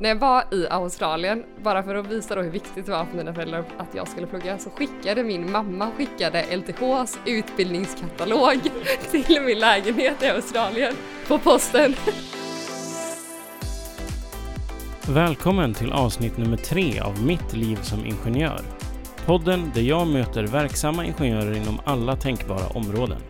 [0.00, 3.16] När jag var i Australien, bara för att visa då hur viktigt det var för
[3.16, 8.60] mina föräldrar att jag skulle plugga, så skickade min mamma skickade LTHs utbildningskatalog
[9.10, 10.94] till min lägenhet i Australien
[11.28, 11.94] på posten.
[15.08, 18.60] Välkommen till avsnitt nummer tre av Mitt liv som ingenjör.
[19.26, 23.20] Podden där jag möter verksamma ingenjörer inom alla tänkbara områden.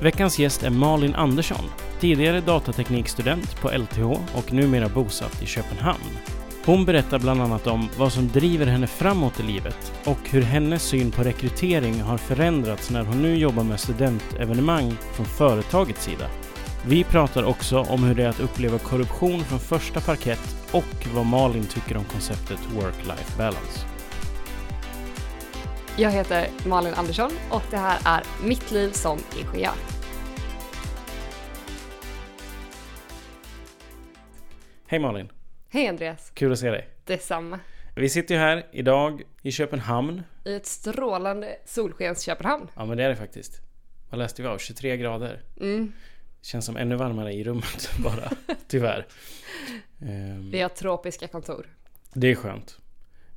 [0.00, 1.64] Veckans gäst är Malin Andersson,
[2.00, 4.02] tidigare datateknikstudent på LTH
[4.34, 6.18] och numera bosatt i Köpenhamn.
[6.64, 10.82] Hon berättar bland annat om vad som driver henne framåt i livet och hur hennes
[10.82, 16.26] syn på rekrytering har förändrats när hon nu jobbar med studentevenemang från företagets sida.
[16.86, 21.26] Vi pratar också om hur det är att uppleva korruption från första parkett och vad
[21.26, 23.86] Malin tycker om konceptet work-life balance.
[25.96, 29.99] Jag heter Malin Andersson och det här är mitt liv som ingenjör.
[34.90, 35.28] Hej Malin!
[35.68, 36.30] Hej Andreas!
[36.34, 36.88] Kul att se dig!
[37.04, 37.58] Detsamma!
[37.96, 40.22] Vi sitter ju här idag i Köpenhamn.
[40.44, 42.68] I ett strålande solskens Köpenhamn.
[42.76, 43.60] Ja men det är det faktiskt.
[44.10, 44.58] Vad läste vi av?
[44.58, 45.42] 23 grader.
[45.60, 45.92] Mm.
[46.42, 48.30] Känns som ännu varmare i rummet bara,
[48.68, 49.06] tyvärr.
[50.00, 51.66] Ehm, Vi har tropiska kontor.
[52.12, 52.78] Det är skönt.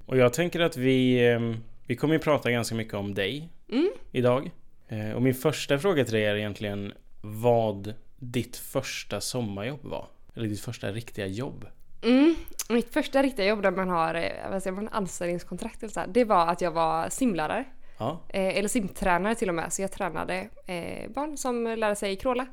[0.05, 1.57] Och jag tänker att vi, ehm,
[1.88, 3.89] vi kommer ju prata ganska mycket om dig Mm.
[4.11, 4.51] idag.
[4.88, 10.07] Eh, Och min första fråga till dig är egentligen vad ditt första sommarjobb var.
[10.35, 11.65] Eller ditt första riktiga jobb.
[12.01, 12.35] Mm.
[12.69, 16.07] Mitt första riktiga jobb där man har eh, vad säger man, anställningskontrakt eller så här,
[16.07, 17.65] det var att jag var simlärare.
[17.97, 19.73] Ja, Eh, eller simtränare till och med.
[19.73, 22.47] Så jag tränade eh, barn som lärde sig crawla.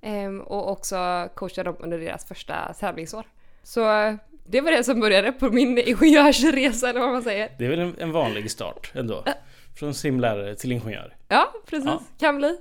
[0.00, 3.24] Ehm, och också coachade dem under deras första tävlingsår.
[3.62, 4.14] Så eh,
[4.46, 7.50] det var det som började på min ingenjörsresa eller vad man säger.
[7.58, 9.24] det är väl en, en vanlig start ändå.
[9.78, 11.16] Från simlärare till ingenjör.
[11.28, 11.86] Ja, precis.
[11.86, 12.02] Ja.
[12.18, 12.58] Kan bli.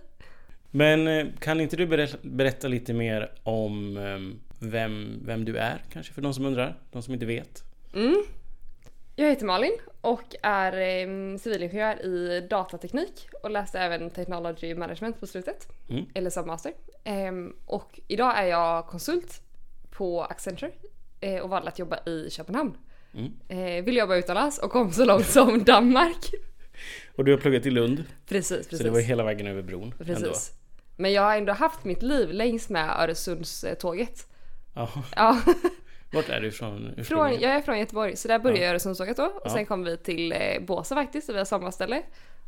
[0.71, 5.83] Men eh, kan inte du berätta, berätta lite mer om ehm, vem, vem du är
[5.93, 7.63] kanske för de som undrar, de som inte vet?
[7.93, 8.23] Mm.
[9.15, 15.27] Jag heter Malin och är eh, civilingenjör i datateknik och läste även technology management på
[15.27, 15.67] slutet.
[15.89, 16.05] Mm.
[16.13, 16.73] Eller som master.
[17.03, 19.41] Ehm, och idag är jag konsult
[19.89, 20.71] på Accenture
[21.21, 22.77] eh, och valde att jobba i Köpenhamn.
[23.13, 23.31] Mm.
[23.47, 26.31] Eh, ville jobba utomlands och kom så långt som Danmark.
[27.15, 28.77] Och du har pluggat i Lund, Precis, precis.
[28.77, 29.83] så det var hela vägen över bron.
[29.83, 30.03] Ändå.
[30.03, 30.51] precis.
[30.95, 34.27] Men jag har ändå haft mitt liv längs med Öresundståget.
[34.77, 34.89] Ja.
[35.15, 35.41] Ja,
[36.11, 38.69] Vart är du ifrån från, jag är från Göteborg så där började Ja.
[38.69, 39.49] Öresundståget då och Ja.
[39.49, 42.03] sen kom vi till eh, faktiskt, där vi har sommarställe.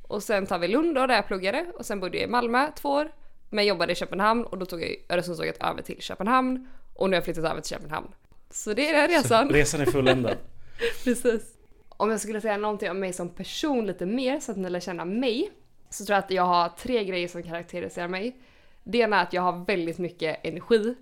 [0.08, 2.68] Och sen tar vi Lund då där jag pluggade och sen bodde jag i Malmö
[2.76, 3.12] två år.
[3.50, 7.18] Men jobbade i Köpenhamn och då tog jag Öresundståget över till Köpenhamn och nu har
[7.18, 8.08] jag flyttat över till Köpenhamn.
[8.50, 9.50] Så det är den resan.
[9.50, 10.38] Resan är fulländad.
[11.04, 11.56] Precis.
[11.90, 14.80] Om jag skulle säga någonting om mig som person lite mer så att ni lär
[14.80, 15.50] känna mig
[15.90, 18.38] så tror jag att jag har tre grejer som karaktäriserar mig.
[18.84, 20.96] Det ena är att jag har väldigt mycket energi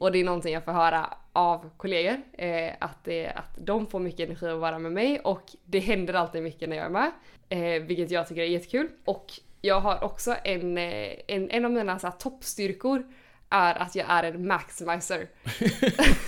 [0.00, 4.00] och det är någonting jag får höra av kollegor eh, att, det, att de får
[4.00, 7.10] mycket energi att vara med mig och det händer alltid mycket när jag är med
[7.48, 8.88] eh, vilket jag tycker är jättekul.
[9.04, 9.26] Och
[9.60, 13.06] jag har också en, eh, en, en av mina så här, toppstyrkor
[13.50, 15.28] är att jag är en maximizer.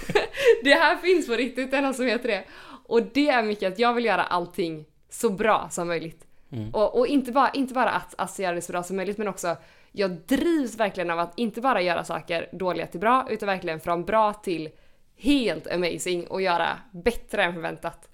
[0.65, 2.45] det här finns på riktigt, det någon som heter det.
[2.87, 6.25] Och det är mycket att jag vill göra allting så bra som möjligt.
[6.73, 9.29] Och, och inte, bara, inte bara att alltså, göra det så bra som möjligt men
[9.29, 9.57] också
[9.93, 14.05] jag drivs verkligen av att inte bara göra saker dåliga till bra utan verkligen från
[14.05, 14.71] bra till
[15.17, 18.09] helt amazing och göra bättre än förväntat.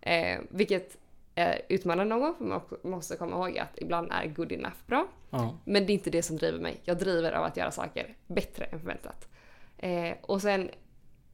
[0.00, 0.96] Eh, vilket
[1.34, 5.06] är utmanande någon gång för man måste komma ihåg att ibland är good enough bra.
[5.30, 5.58] Ja.
[5.64, 6.80] Men det är inte det som driver mig.
[6.84, 9.28] Jag driver av att göra saker bättre än förväntat.
[9.78, 10.70] Eh, och sen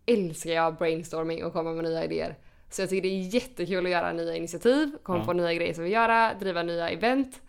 [0.07, 2.37] älskar jag brainstorming och komma med nya idéer.
[2.71, 5.25] Så jag tycker det är jättekul att göra nya initiativ, komma Ja.
[5.25, 7.41] på nya grejer som vi göra, driva nya event.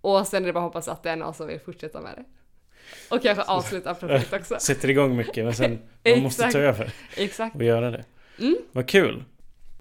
[0.00, 2.16] Och sen är det bara att hoppas att det är någon som vill fortsätta med
[2.16, 2.24] det.
[3.14, 4.56] Och kanske avsluta projekt också.
[4.60, 7.56] Sätter igång mycket men sen man måste ta över Exakt.
[7.56, 8.04] och göra det.
[8.38, 8.56] Mm.
[8.72, 9.24] Vad kul!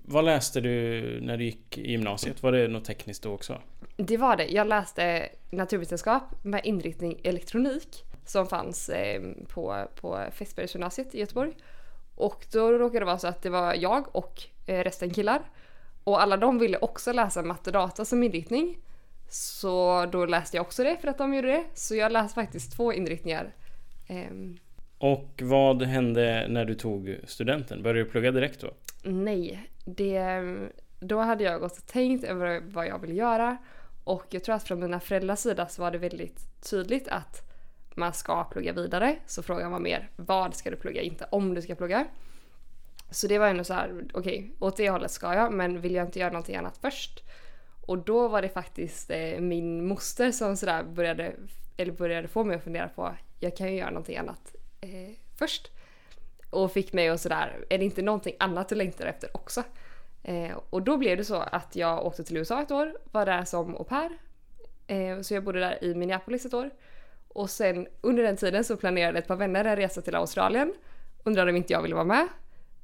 [0.09, 2.43] Vad läste du när du gick i gymnasiet?
[2.43, 3.61] Var det något tekniskt då också?
[3.97, 4.45] Det var det.
[4.45, 11.53] Jag läste naturvetenskap med inriktning elektronik som fanns eh, på, på Fässbergsgymnasiet i Göteborg.
[12.15, 15.41] Och då råkade det vara så att det var jag och eh, resten killar.
[16.03, 18.77] Och alla de ville också läsa matte och data som inriktning.
[19.29, 21.63] Så då läste jag också det för att de gjorde det.
[21.73, 23.53] Så jag läste faktiskt två inriktningar.
[24.07, 24.57] Ehm,
[24.97, 27.83] Och vad hände när du tog studenten?
[27.83, 28.71] Började du plugga direkt då?
[29.03, 30.41] Nej, det,
[30.99, 33.57] då hade jag gått och tänkt över vad jag vill göra
[34.03, 37.41] och jag tror att från mina föräldrars sida så var det väldigt tydligt att
[37.95, 39.15] man ska plugga vidare.
[39.25, 42.05] Så frågan var mer vad ska du plugga, inte om du ska plugga.
[43.11, 46.05] Så det var ändå så här, okej, åt det hållet ska jag, men vill jag
[46.07, 47.23] inte göra någonting annat först?
[47.87, 51.33] Och då var det faktiskt eh, min moster som sådär började,
[51.77, 55.71] eller började få mig att fundera på, jag kan ju göra någonting annat eh, först.
[56.49, 59.63] Och fick mig att sådär, är det inte någonting annat du längtar efter också?
[60.23, 63.45] Eh, och då blev det så att jag åkte till USA ett år, var där
[63.45, 64.09] som au pair.
[64.87, 66.69] Eh, så jag bodde där i Minneapolis ett år.
[67.27, 70.73] Och sen under den tiden så planerade ett par vänner en resa till Australien.
[71.23, 72.27] Undrade om inte jag ville vara med.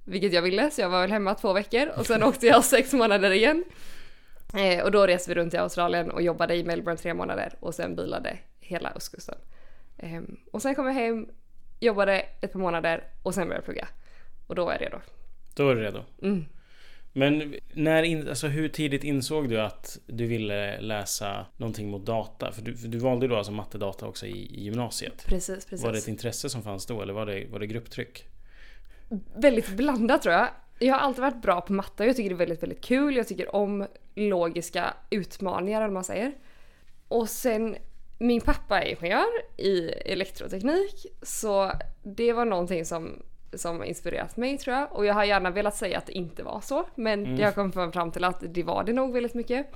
[0.03, 2.93] Vilket jag ville, så jag var väl hemma två veckor och sen åkte jag sex
[2.93, 3.63] månader igen.
[4.53, 7.75] Eh, och då reste vi runt i Australien och jobbade i Melbourne tre månader och
[7.75, 9.35] sen bilade hela östkusten.
[9.97, 10.21] Eh,
[10.51, 11.27] och sen kom jag hem,
[11.79, 13.87] jobbade ett par månader och sen började jag plugga.
[14.47, 14.97] Och då var jag redo.
[15.55, 15.99] Då är du redo.
[16.21, 16.45] Mm.
[17.15, 22.51] Men när in, alltså hur tidigt insåg du att du ville läsa någonting mot data?
[22.51, 25.25] För du, för du valde då alltså matte-data också i, i gymnasiet.
[25.25, 25.85] Precis, precis.
[25.85, 28.25] Var det ett intresse som fanns då eller var det, var det grupptryck?
[29.35, 30.47] väldigt blandat tror jag.
[30.79, 33.15] Jag har alltid varit bra på matte och jag tycker det är väldigt, väldigt kul.
[33.15, 36.33] Jag tycker om logiska utmaningar eller vad man säger.
[37.07, 37.75] Och sen,
[38.19, 39.25] min pappa är ingenjör
[39.57, 41.71] i elektroteknik så
[42.03, 43.23] det var någonting som,
[43.53, 44.91] som inspirerat mig tror jag.
[44.93, 47.39] Och jag har gärna velat säga att det inte var så men Mm.
[47.39, 49.67] jag kom fram till att det var det nog väldigt mycket.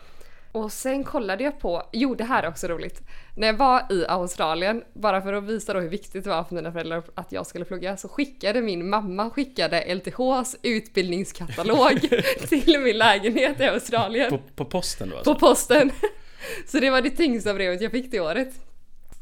[0.52, 3.02] Och sen kollade jag på, jo det här är också roligt.
[3.36, 6.56] När jag var i Australien, bara för att visa då hur viktigt det var för
[6.56, 12.02] mina föräldrar att jag skulle plugga, så skickade min mamma skickade LTHs utbildningskatalog
[12.50, 14.30] till min lägenhet i Australien.
[14.30, 15.34] På, på posten då alltså?
[15.34, 15.92] På posten.
[16.68, 18.54] Så det var det tyngsta brevet jag fick det året.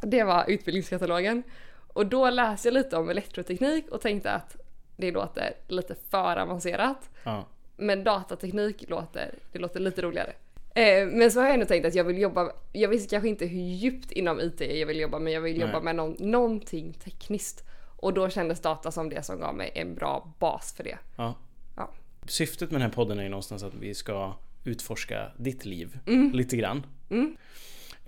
[0.02, 1.44] Det var utbildningskatalogen.
[1.88, 4.56] Och då läste jag lite om elektroteknik och tänkte att
[4.98, 7.10] det låter lite för avancerat.
[7.24, 7.46] Ja.
[7.78, 10.34] Men datateknik låter, det låter lite roligare.
[10.78, 13.46] Eh, men så har jag ändå tänkt att jag vill jobba, jag visste kanske inte
[13.46, 15.68] hur djupt inom IT jag vill jobba men jag vill Nej.
[15.68, 17.64] jobba med någon, någonting tekniskt.
[17.98, 20.98] Och då kändes data som det som gav mig en bra bas för det.
[21.16, 21.36] ja.
[21.78, 21.92] Ja.
[22.28, 24.34] Syftet med den här podden är ju någonstans att vi ska
[24.64, 26.32] utforska ditt liv Mm.
[26.34, 26.86] lite grann.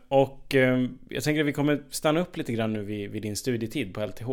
[0.08, 3.36] Och eh, jag tänker att vi kommer stanna upp lite grann nu vid, vid din
[3.36, 4.30] studietid på LTH.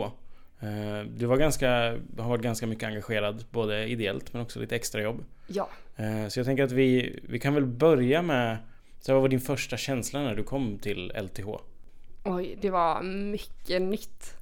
[0.60, 1.70] Eh, du var ganska,
[2.18, 5.24] har varit ganska mycket engagerad, både ideellt men också lite extrajobb.
[5.46, 5.68] Ja.
[5.96, 8.58] Eh, så jag tänker att vi, vi kan väl börja med,
[9.00, 11.48] så vad var din första känsla när du kom till LTH?
[12.24, 14.36] Oj, det var mycket nytt.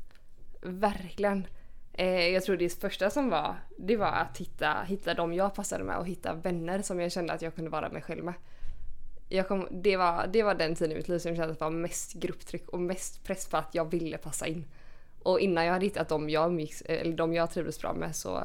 [0.60, 1.46] Verkligen.
[1.92, 5.84] Eh, jag tror det första som var, det var att hitta, hitta de jag passade
[5.84, 8.34] med och hitta vänner som jag kände att jag kunde vara mig själv med.
[9.48, 11.64] Kom, det, var, det var den tiden i mitt liv som jag kände att det
[11.64, 14.64] var mest grupptryck och mest press på att jag ville passa in.
[15.22, 18.42] Och innan jag hade hittat de jag, mix, eller de jag trivdes bra med så,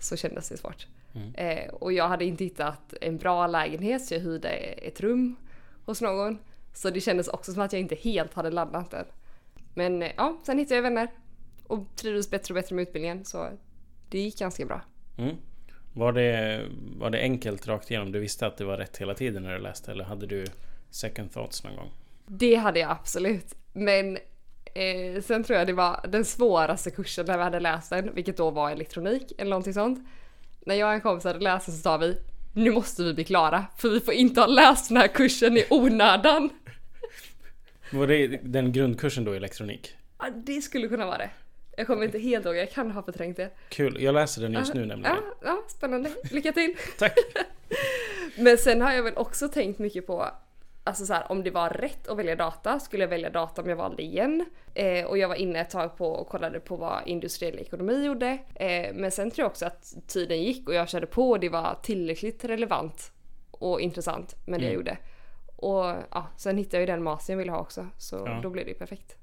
[0.00, 0.86] så kändes det svårt.
[1.34, 5.36] Eh, och jag hade inte hittat en bra lägenhet så jag hyrde ett rum
[5.84, 6.38] hos någon.
[6.74, 9.04] Så det kändes också som att jag inte helt hade landat än.
[9.74, 11.08] Men eh, ja, sen hittade jag vänner
[11.66, 13.48] och trivdes bättre och bättre med utbildningen så
[14.08, 14.80] det gick ganska bra.
[15.18, 15.36] Mm.
[15.92, 16.64] Var, det,
[16.98, 18.12] var det enkelt rakt igenom?
[18.12, 20.44] Du visste att det var rätt hela tiden när du läste eller hade du
[20.90, 21.90] second thoughts någon gång?
[22.26, 23.54] Det hade jag absolut.
[23.72, 24.18] Men
[24.74, 28.36] eh, sen tror jag det var den svåraste kursen när vi hade läst den, vilket
[28.36, 30.08] då var elektronik eller någonting sånt.
[30.68, 32.16] När jag och en kompis hade läst så sa vi
[32.52, 35.64] nu måste vi bli klara för vi får inte ha läst den här kursen i
[35.70, 36.50] onödan.
[37.92, 39.96] Var det den grundkursen då i elektronik?
[40.18, 41.30] Ja, det skulle kunna vara det.
[41.76, 43.50] Jag kommer inte helt ihåg, jag kan ha förträngt det.
[43.68, 45.16] Kul, jag läser den just nu nämligen.
[45.16, 46.10] Ja, ja, spännande.
[46.30, 46.76] Lycka till!
[46.98, 47.18] Tack!
[48.38, 50.30] Men sen har jag väl också tänkt mycket på
[50.88, 53.68] Alltså så här, om det var rätt att välja data, skulle jag välja data om
[53.68, 54.44] jag valde igen?
[54.74, 58.38] Eh, och jag var inne ett tag på och kollade på vad industriell ekonomi gjorde.
[58.54, 61.48] Eh, men sen tror jag också att tiden gick och jag körde på och det
[61.48, 63.12] var tillräckligt relevant
[63.50, 64.80] och intressant med det jag Mm.
[64.80, 64.98] gjorde.
[65.56, 68.40] Och ja, sen hittade jag ju den mastern jag ville ha också, så Ja.
[68.42, 69.16] då blev det ju perfekt.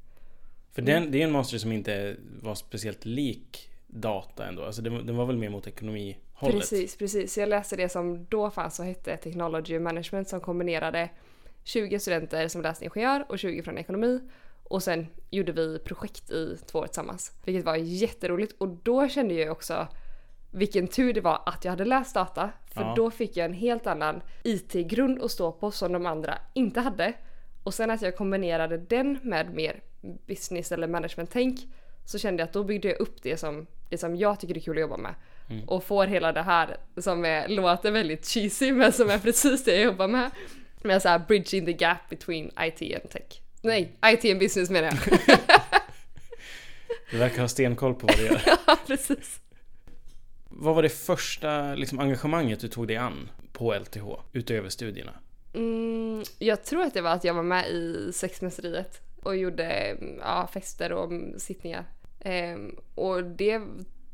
[0.72, 4.63] För den, det är en master som inte var speciellt lik data ändå.
[4.65, 6.55] Alltså den, den var väl mer mot ekonomihållet?
[6.60, 7.38] Precis, precis.
[7.38, 11.10] Jag läste det som då fanns och hette Technology Management som kombinerade
[11.65, 14.19] 20 studenter som läste ingenjör och 20 från ekonomi.
[14.63, 17.31] Och sen gjorde vi projekt i två år tillsammans.
[17.45, 19.88] Vilket var jätteroligt och då kände jag också
[20.51, 22.50] vilken tur det var att jag hade läst data.
[22.74, 22.93] För Ja.
[22.95, 27.13] då fick jag en helt annan IT-grund att stå på som de andra inte hade.
[27.63, 29.81] Och sen att jag kombinerade den med mer
[30.27, 31.60] business eller management-tänk
[32.05, 34.60] så kände jag att då byggde jag upp det som, det som jag tycker är
[34.60, 35.13] kul att jobba med.
[35.67, 39.72] Och får hela det här som är, låter väldigt cheesy men som är precis det
[39.75, 40.31] jag jobbar med.
[40.85, 43.41] Med så här bridging the gap between IT and tech.
[43.61, 45.19] Nej, IT and business menar jag.
[47.11, 48.41] Du verkar ha stenkoll på vad du gör.
[48.67, 49.41] ja, prext.
[50.49, 54.05] vad var det första liksom, engagemanget du tog dig an på LTH?
[54.33, 55.11] Utöver studierna?
[55.53, 60.49] Mm, jag tror att det var att jag var med i sexmästeriet och gjorde ja,
[60.53, 61.11] fester och
[61.41, 61.85] sittningar.
[62.19, 63.61] Ehm, och det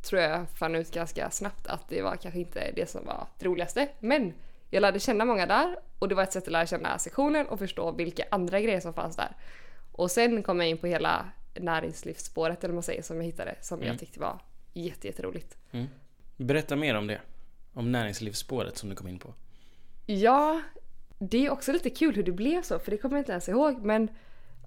[0.02, 3.46] tror jag fann ut ganska snabbt att det var kanske inte det som var det
[3.46, 3.88] roligaste.
[4.00, 4.34] Men
[4.74, 7.60] jag lärde känna många där och det var ett sätt att lära känna sektionen och
[7.60, 9.36] förstå vilka andra grejer som fanns där.
[9.92, 11.26] Och sen kom jag in på hela
[11.60, 13.88] näringslivsspåret eller vad man säger som jag hittade som Mm.
[13.90, 14.40] jag tyckte var
[14.74, 15.58] jätte, jätteroligt.
[15.72, 15.88] Mm.
[16.38, 17.22] Berätta mer om det.
[17.74, 19.34] Om näringslivsspåret som du kom in på.
[20.06, 20.62] Ja,
[21.20, 23.50] det är också lite kul hur det blev så, för det kommer jag inte ens
[23.50, 23.86] ihåg.
[23.86, 24.08] Men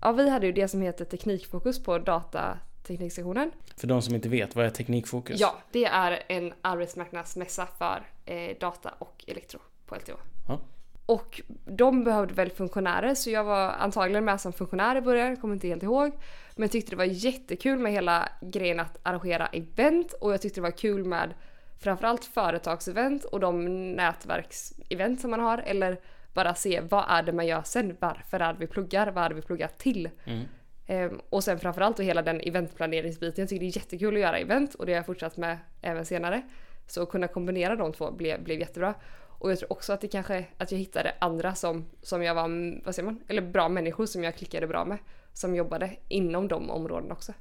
[0.00, 3.50] ja, vi hade ju det som heter teknikfokus på datatekniksektionen.
[3.76, 5.40] För de som inte vet, vad är Teknikfokus?
[5.40, 10.10] Ja, det är en arbetsmarknadsmässa för eh, data och elektro på LTH.
[10.48, 10.60] Ja.
[11.06, 15.54] Och de behövde väl funktionärer så jag var antagligen med som funktionär i början, kommer
[15.54, 16.12] inte helt ihåg.
[16.56, 20.62] Men tyckte det var jättekul med hela grejen att arrangera event och jag tyckte det
[20.62, 21.34] var kul med
[21.80, 26.00] framförallt företagsevent och de nätverksevent som man har eller
[26.34, 29.28] bara se vad är det man gör sen, varför är det vi pluggar, vad är
[29.28, 30.10] det vi pluggar till.
[30.24, 30.44] Mm.
[30.86, 33.42] Ehm, och sen framförallt och hela den eventplaneringsbiten.
[33.42, 36.06] Jag tycker det är jättekul att göra event och det har jag fortsatt med även
[36.06, 36.42] senare.
[36.86, 38.94] Så att kunna kombinera de två blev, blev jättebra.
[39.38, 42.84] Och jag tror också att det kanske, att jag hittade andra som, som jag var,
[42.84, 44.98] vad säger man, eller bra människor som jag klickade bra med.
[45.32, 47.32] Som jobbade inom de områdena också.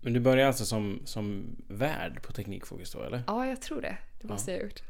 [0.00, 3.22] Men du började alltså som, som värd på Teknikfokus då eller?
[3.26, 3.96] Ja, jag tror det.
[4.20, 4.82] Det måste jag ha gjort.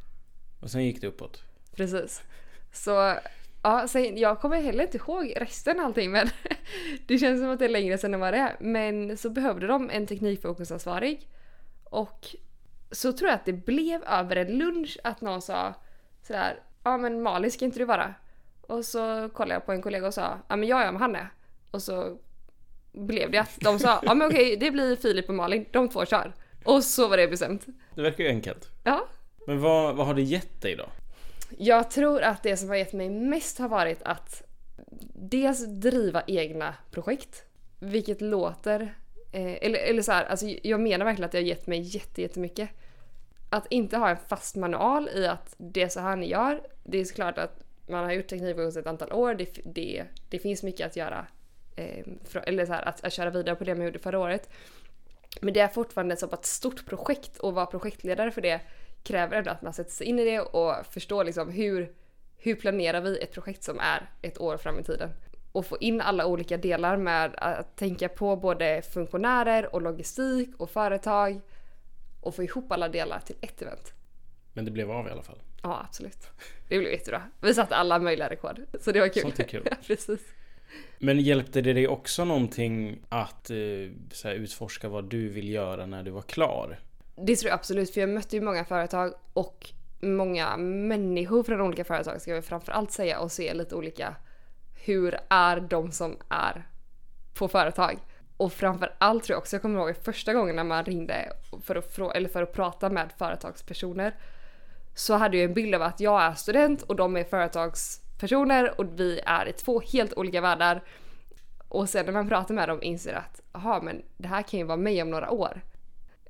[0.60, 1.42] Och sen gick det uppåt?
[1.76, 2.22] Precis.
[2.72, 3.14] Så
[3.62, 6.28] ja, sen, jag kommer heller inte ihåg resten allting men
[7.06, 8.56] det känns som att det är längre sedan än vad det är.
[8.60, 11.28] Men så behövde de en teknikfokusansvarig.
[11.84, 12.36] Och
[12.90, 15.74] så tror jag att det blev över en lunch att någon sa
[16.22, 18.14] sådär Ja men Malin ska inte du vara?
[18.60, 21.26] Och så kollade jag på en kollega och sa Ja men jag är med Hanne.
[21.70, 22.18] Och så
[22.92, 26.04] blev det att de sa Ja men okej det blir Filip och Malin, de två
[26.04, 26.32] kör.
[26.64, 27.66] Och så var det bestämt.
[27.94, 28.70] Det verkar ju enkelt.
[28.84, 29.08] Ja.
[29.46, 30.88] Men vad, vad har det gett dig då?
[31.58, 34.42] Jag tror att det som har gett mig mest har varit att
[35.14, 37.44] dels driva egna projekt.
[37.78, 38.94] Vilket låter...
[39.32, 42.22] Eh, eller, eller så här, alltså jag menar verkligen att det har gett mig jätte,
[42.22, 42.70] jättemycket.
[43.52, 46.60] Att inte ha en fast manual i att det är så här ni gör.
[46.84, 49.34] Det är såklart att man har gjort teknikfokus ett antal år.
[49.34, 51.26] Det, det, det finns mycket att göra.
[51.76, 54.50] Eh, för, eller så här, att, att köra vidare på det man gjorde förra året.
[55.40, 58.60] Men det är fortfarande ett så pass stort projekt och vara projektledare för det
[59.02, 61.92] kräver ändå att man sätter sig in i det och förstår liksom hur,
[62.38, 65.10] hur planerar vi ett projekt som är ett år fram i tiden.
[65.52, 70.70] Och få in alla olika delar med att tänka på både funktionärer och logistik och
[70.70, 71.40] företag
[72.22, 73.92] och få ihop alla delar till ett event.
[74.52, 75.38] Men det blev av i alla fall.
[75.62, 76.30] Ja, absolut.
[76.68, 77.22] Det blev jättebra.
[77.40, 78.60] Vi satte alla möjliga rekord.
[78.80, 79.22] Så det var kul.
[79.22, 79.62] Sånt är kul.
[79.70, 80.20] ja, precis.
[80.98, 83.56] Men hjälpte det dig också någonting att eh,
[84.24, 86.78] här, utforska vad du vill göra när du var klar?
[87.16, 91.84] Det tror jag absolut, för jag mötte ju många företag och många människor från olika
[91.84, 94.16] företag ska jag framförallt säga och se lite olika
[94.84, 96.66] hur är de som är
[97.34, 97.98] på företag.
[98.36, 101.98] Och framförallt tror jag också, jag kommer ihåg första gången när man ringde för att,
[101.98, 104.14] eller för att prata med företagspersoner
[104.94, 109.00] så hade jag en bild av att jag är student och de är företagspersoner och
[109.00, 110.82] vi är i två helt olika världar.
[111.68, 114.66] Och sen när man pratar med dem inser att aha men det här kan ju
[114.66, 115.60] vara mig om några år.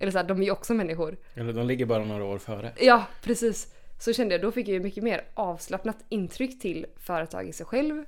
[0.01, 1.17] Eller så här, de är ju också människor.
[1.35, 2.73] Eller de ligger bara några år före.
[2.81, 3.75] Ja, precis.
[3.99, 7.67] Så kände jag, då fick jag ju mycket mer avslappnat intryck till företag i sig
[7.67, 8.05] själv.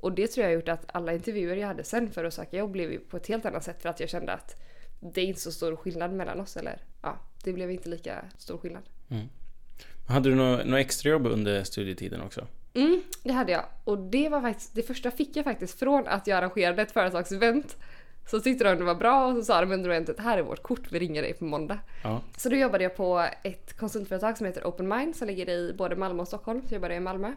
[0.00, 2.56] Och det tror jag har gjort att alla intervjuer jag hade sen för att söka
[2.56, 4.56] jobb blev på ett helt annat sätt för att jag kände att
[5.00, 8.58] det är inte så stor skillnad mellan oss eller ja, det blev inte lika stor
[8.58, 8.82] skillnad.
[10.08, 12.46] Hade du några nå extrajobb under studietiden också?
[12.74, 13.64] Mm, det hade jag.
[13.84, 17.76] Och det var faktiskt, det första fick jag faktiskt från att jag arrangerade ett företagsevent.
[18.30, 20.62] Så tyckte de det var bra och så sa de under eventet här är vårt
[20.62, 21.78] kort, vi ringer dig på måndag.
[22.04, 22.22] Ja.
[22.36, 25.96] Så då jobbade jag på ett konsultföretag som heter Open Mind som ligger i både
[25.96, 26.60] Malmö och Stockholm.
[26.60, 27.34] Så jag jobbade i Malmö.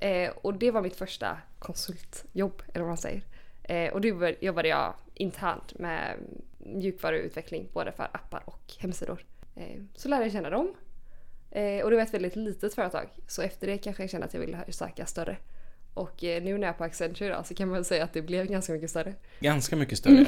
[0.00, 3.22] Eh, och det var mitt första konsultjobb, eller vad man säger.
[3.62, 6.16] Eh, och då jobbade jag internt med
[6.58, 9.24] mjukvaruutveckling både för appar och hemsidor.
[9.54, 10.74] Eh, så lärde jag känna dem.
[11.50, 13.08] Eh, och det var ett väldigt litet företag.
[13.26, 15.36] Så efter det kanske jag kände att jag ville söka större.
[15.94, 18.12] Och eh, nu när jag är på Accenture då, så kan man väl säga att
[18.12, 19.14] det blev ganska mycket större.
[19.40, 20.26] Ganska mycket större.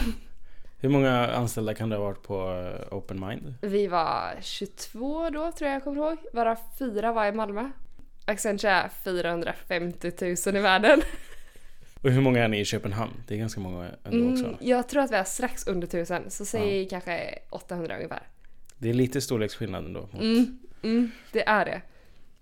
[0.80, 3.54] Hur många anställda kan det ha varit på eh, Open Mind?
[3.60, 6.18] Vi var 22 då tror jag jag kommer ihåg.
[6.32, 7.70] Varav fyra var i Malmö.
[8.28, 10.12] Accenture är 450
[10.46, 11.02] 000 i världen.
[12.02, 13.12] Och hur många är ni i Köpenhamn?
[13.28, 14.44] Det är ganska många ändå också.
[14.44, 18.22] Mm, jag tror att vi är strax under 1000 så säg kanske 800 ungefär.
[18.78, 20.00] Det är lite storleksskillnad ändå.
[20.00, 21.80] mot- Mm, mm, det är det.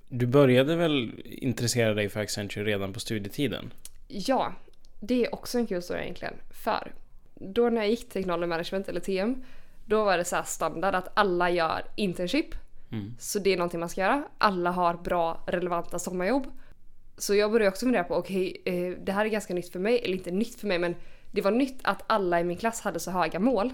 [0.08, 3.72] Du började väl intressera dig för Accenture redan på studietiden?
[4.08, 4.54] Ja,
[5.00, 6.34] det är också en kul story egentligen.
[6.64, 6.92] För
[7.34, 9.44] då när jag gick Technology Management eller TM
[9.84, 12.54] då var det så här standard att alla gör internship.
[12.96, 13.14] Mm.
[13.18, 14.24] Så det är någonting man ska göra.
[14.38, 16.46] Alla har bra relevanta sommarjobb.
[17.18, 20.00] Så jag började också fundera på okej, eh, det här är ganska nytt för mig.
[20.04, 20.94] Eller inte nytt för mig men
[21.30, 23.72] det var nytt att alla i min klass hade så höga mål.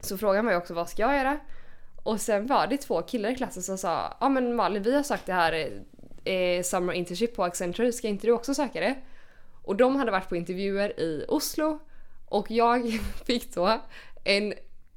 [0.00, 1.38] Så frågan var ju också vad ska jag göra?
[2.02, 5.02] Och sen var det två killar i klassen som sa ja men Malin vi har
[5.02, 5.52] sagt det här
[6.24, 8.96] eh, eh, Summer Internship på Accenture, ska inte du också söka det?
[9.62, 11.78] Och de hade varit på intervjuer i Oslo
[12.26, 13.80] och jag fick då
[14.24, 14.54] en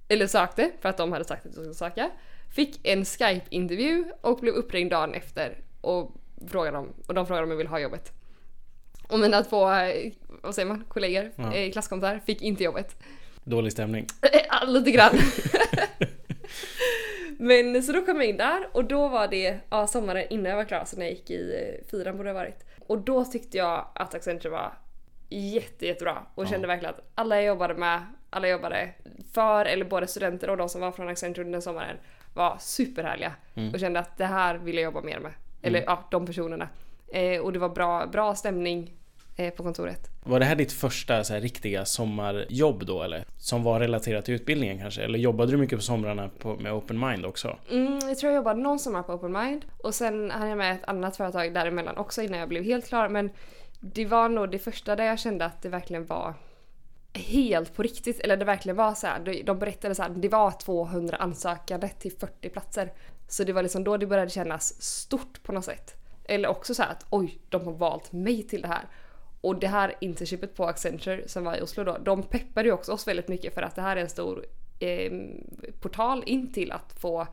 [0.07, 2.09] eller sökte för att de hade sagt att jag skulle söka.
[2.55, 6.11] Fick en Skype-intervju och blev uppringd dagen efter och,
[6.47, 8.11] frågade om, och de frågade om jag ville ha jobbet.
[9.09, 11.55] Och mina två, eh, vad säger man, kollegor, Ja.
[11.57, 11.71] ja.
[11.71, 12.95] klasskompisar fick inte jobbet.
[13.43, 14.07] Dålig stämning.
[14.67, 15.11] Lite grann.
[17.37, 20.55] Men så då kom jag in där och då var det ja, sommaren innan jag
[20.55, 22.65] var klar, så när jag gick i eh, fyran borde det varit.
[22.87, 24.73] Och då tyckte jag att Accenture var
[25.29, 26.47] jätte, jättebra och Ja.
[26.49, 28.89] kände verkligen att alla jag jobbade med, alla jobbade
[29.33, 31.97] för, eller både studenter och de som var från Accenture under sommaren
[32.35, 33.73] var superhärliga Mm.
[33.73, 35.31] och kände att det här vill jag jobba mer med.
[35.61, 36.69] Eller ja, de personerna.
[37.13, 38.93] Eh, och det var bra, bra stämning
[39.35, 40.09] eh, på kontoret.
[40.23, 43.25] Var det här ditt första så här, riktiga sommarjobb då eller?
[43.37, 45.01] Som var relaterat till utbildningen kanske?
[45.03, 47.57] Eller jobbade du mycket på somrarna på, med Open Mind också?
[47.71, 50.75] Mm, jag tror jag jobbade någon sommar på Open Mind och sen hade jag med
[50.75, 53.09] ett annat företag däremellan också innan jag blev helt klar.
[53.09, 53.29] Men
[53.79, 56.33] det var nog det första där jag kände att det verkligen var
[57.15, 58.19] helt på riktigt.
[58.19, 59.19] Eller det verkligen var så här.
[59.19, 62.93] de- De berättade så här, det var 200 ansökande till 40 platser.
[63.27, 65.95] Så det var liksom då det började kännas stort på något sätt.
[66.25, 68.87] Eller också så här att oj, de har valt mig till det här.
[69.41, 72.91] Och det här internshipet på Accenture som var i Oslo då, de peppade ju också
[72.91, 74.45] oss väldigt mycket för att det här är en stor
[74.79, 75.11] eh,
[75.81, 77.27] portal in till att få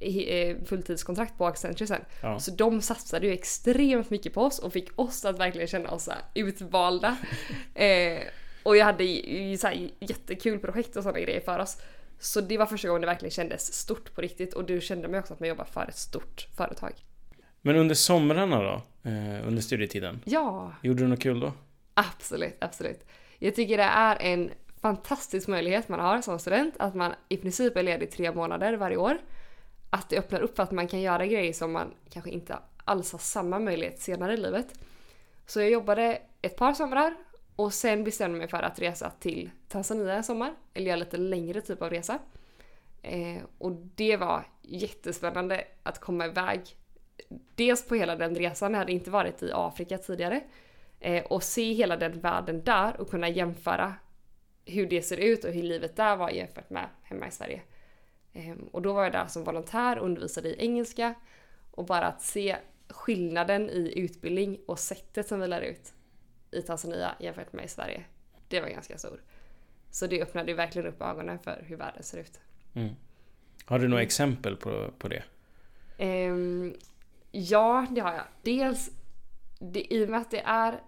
[0.00, 2.04] eh, fulltidskontrakt på Accenture sen.
[2.22, 2.38] Ja.
[2.40, 6.08] Så de satsade ju extremt mycket på oss och fick oss att verkligen känna oss
[6.34, 7.16] utvalda.
[7.74, 8.18] eh,
[8.64, 11.76] och jag hade ju så här jättekul projekt och sådana grejer för oss.
[12.18, 15.20] Så det var första gången det verkligen kändes stort på riktigt och du kände mig
[15.20, 16.92] också att man jobbar för ett stort företag.
[17.60, 18.82] Men under somrarna då?
[19.10, 20.20] Eh, under studietiden?
[20.24, 21.52] Ja, Gjorde du något kul då?
[21.94, 23.06] absolut, absolut.
[23.38, 27.76] Jag tycker det är en fantastisk möjlighet man har som student att man i princip
[27.76, 29.18] är ledig tre månader varje år.
[29.90, 33.12] Att det öppnar upp för att man kan göra grejer som man kanske inte alls
[33.12, 34.66] har samma möjlighet senare i livet.
[35.46, 37.14] Så jag jobbade ett par somrar
[37.56, 40.54] och sen bestämde jag mig för att resa till Tanzania i sommar.
[40.74, 42.18] Eller göra lite längre typ av resa.
[43.02, 46.60] Eh, och det var jättespännande att komma iväg.
[47.54, 50.40] Dels på hela den resan, jag hade inte varit i Afrika tidigare.
[51.00, 53.94] Eh, och se hela den världen där och kunna jämföra
[54.64, 57.62] hur det ser ut och hur livet där var jämfört med hemma i Sverige.
[58.32, 61.14] Eh, och då var jag där som volontär och undervisade i engelska.
[61.70, 62.56] Och bara att se
[62.88, 65.92] skillnaden i utbildning och sättet som vi lär ut
[66.54, 68.04] i Tanzania jämfört med i Sverige.
[68.48, 69.20] Det var ganska stor.
[69.90, 72.40] Så det öppnade ju verkligen upp ögonen för hur världen ser ut.
[72.74, 72.94] Mm.
[73.64, 75.22] Har du några exempel på, på det?
[75.98, 76.74] Ehm,
[77.30, 78.24] ja, det har jag.
[78.42, 78.90] Dels
[79.58, 80.80] det, i och med att det är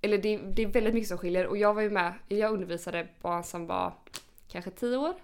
[0.00, 3.08] eller det, det är väldigt mycket som skiljer och jag var ju med, jag undervisade
[3.22, 3.92] barn som var
[4.48, 5.14] kanske 10 år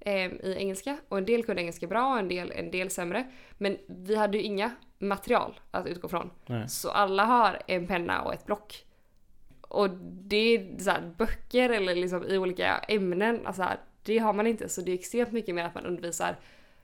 [0.00, 3.32] ehm, i engelska och en del kunde engelska bra och en del, en del sämre.
[3.58, 6.30] Men vi hade ju inga material att utgå från.
[6.46, 6.68] Nej.
[6.68, 8.84] Så alla har en penna och ett block.
[9.60, 14.32] Och det är så här, böcker eller liksom i olika ämnen, alltså här, det har
[14.32, 14.68] man inte.
[14.68, 16.36] Så det är extremt mycket mer att man undervisar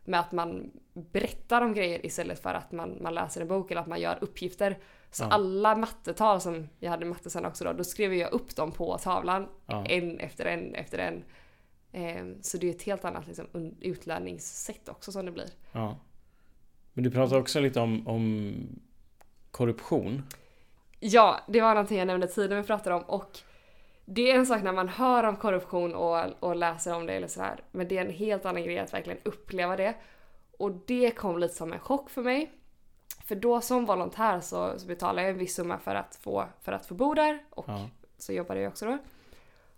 [0.05, 3.81] med att man berättar om grejer istället för att man, man läser en bok eller
[3.81, 4.79] att man gör uppgifter.
[5.11, 5.29] Så Ja.
[5.31, 8.99] alla mattetal som jag hade matte sen också då, då skrev jag upp dem på
[8.99, 9.87] tavlan Ja.
[9.87, 11.25] en efter en efter en.
[11.93, 13.47] Ehm, så det är ett helt annat liksom,
[13.81, 15.49] utlärningssätt också som det blir.
[15.73, 15.97] ja.
[16.95, 18.55] Men du pratar också lite om, om
[19.51, 20.23] korruption.
[21.01, 23.39] Ja, det var någonting jag nämnde tidigare vi pratade om och
[24.05, 27.29] det är en sak när man hör om korruption och, och läser om det eller
[27.29, 27.61] sådär.
[27.71, 29.95] Men det är en helt annan grej att verkligen uppleva det.
[30.59, 32.53] Och det kom lite som en chock för mig.
[33.25, 36.73] För då som volontär så, så betalade jag en viss summa för att få, för
[36.73, 37.89] att få bo där och Ja.
[38.19, 38.99] så jobbade jag också då.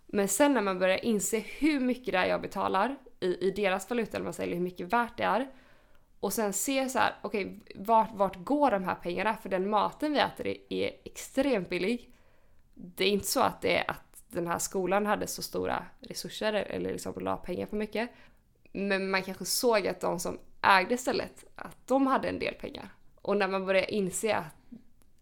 [0.05, 3.89] Men sen när man börjar inse hur mycket det är jag betalar i, i deras
[3.89, 5.47] valuta, eller man säger, hur mycket värt det är.
[6.19, 9.37] Och sen se så här, okej, vart, vart går de här pengarna?
[9.37, 12.13] För den maten vi äter är, är extremt billig.
[12.73, 16.53] Det är inte så att, det är att den här skolan hade så stora resurser
[16.53, 18.09] eller liksom la pengar på mycket.
[18.71, 22.89] Men man kanske såg att de som ägde stället, att de hade en del pengar.
[23.21, 24.55] Och när man börjar inse att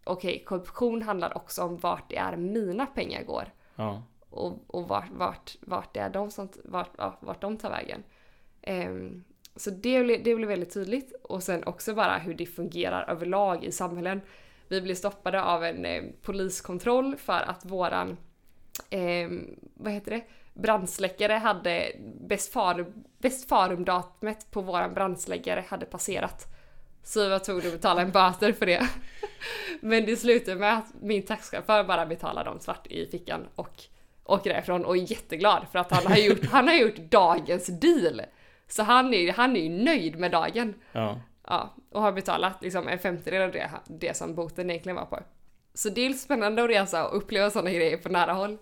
[0.04, 4.02] okej, korruption handlar också om vart det är mina pengar går Ja.
[4.30, 8.02] och, och vart, vart, vart det är de som, vart, vart de tar vägen.
[8.62, 9.24] Ehm,
[9.56, 11.12] så det blev, det blev väldigt tydligt.
[11.22, 14.20] Och sen också bara hur det fungerar överlag i samhällen.
[14.68, 18.16] Vi blev stoppade av en eh, poliskontroll för att våran,
[18.90, 19.28] eh,
[19.74, 20.22] vad heter det,
[20.54, 26.46] brandsläckare hade bäst farum, bäst farumdatumet på våran brandsläckare hade passerat.
[27.02, 28.88] Så vi var tvungna att betala en böter för det.
[29.80, 33.82] Men det slutade med att min taxichaufför bara betalade dem svart i fickan och
[34.24, 38.22] åker därifrån och är jätteglad för att han har gjort, han har gjort dagens deal.
[38.68, 40.74] Så han är, han är ju nöjd med dagen.
[40.92, 41.20] Ja.
[41.48, 45.18] Ja, och har betalat liksom en femtedel av det, det som boten egentligen var på.
[45.74, 48.58] Så det är lite spännande att resa och uppleva sådana grejer på nära håll.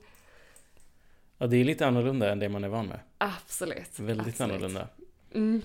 [1.39, 3.01] Ja, det är lite annorlunda än det man är van med.
[3.19, 3.99] Absolut.
[3.99, 4.51] Väldigt absolut.
[4.53, 4.89] annorlunda.
[5.35, 5.63] Mm,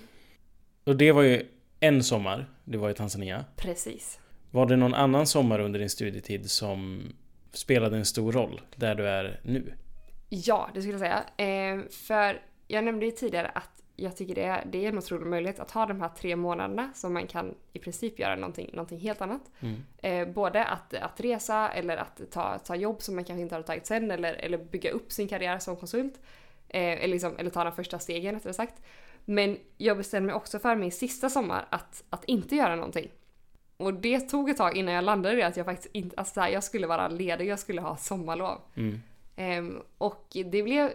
[0.84, 1.46] Och det var ju
[1.80, 3.46] en sommar, det var i Tanzania.
[3.56, 4.20] precis.
[4.52, 7.04] Var det någon annan sommar under din studietid som
[7.52, 9.74] spelade en stor roll där du är nu?
[10.30, 11.48] Ja, det skulle jag säga.
[11.48, 15.28] Eh, för jag nämnde ju tidigare att jag tycker det är, det är en otrolig
[15.28, 19.00] möjlighet att ha de här tre månaderna som man kan i princip göra någonting, någonting
[19.00, 19.42] helt annat.
[19.60, 19.84] Mm.
[19.98, 23.62] Eh, både att, att resa eller att ta, ta jobb som man kanske inte har
[23.62, 26.20] tagit sen eller, eller bygga upp sin karriär som konsult.
[26.70, 28.82] Eh, eller, liksom, eller ta de första stegen rättare sagt.
[29.26, 33.12] Men jag bestämde mig också för min sista sommar att, att inte göra någonting.
[33.78, 36.34] Och det tog ett tag innan jag landade i det att jag faktiskt inte, alltså
[36.34, 38.62] så här, jag skulle vara ledig, jag skulle ha sommarlov.
[38.76, 39.02] Mm.
[39.36, 40.92] Ehm, och det blev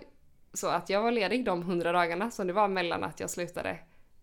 [0.54, 3.70] så att jag var ledig de 100 dagarna som det var mellan att jag slutade,